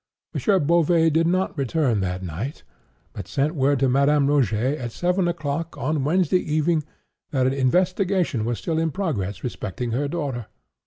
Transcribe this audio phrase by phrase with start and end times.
[0.33, 0.65] M.
[0.65, 2.63] Beauvais did not return that night,
[3.13, 6.83] but sent word to Madame Rogêt, at seven o'clock, on Wednesday evening,
[7.29, 10.47] that an investigation was still in progress respecting her daughter.